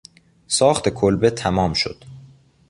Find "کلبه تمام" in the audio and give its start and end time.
0.89-1.73